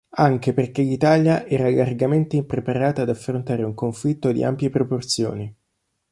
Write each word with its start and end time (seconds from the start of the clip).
Anche 0.15 0.51
perché 0.53 0.81
l'Italia 0.81 1.45
era 1.45 1.69
largamente 1.69 2.35
impreparata 2.35 3.03
ad 3.03 3.09
affrontare 3.09 3.61
un 3.61 3.75
conflitto 3.75 4.31
di 4.31 4.43
ampie 4.43 4.71
proporzioni. 4.71 5.55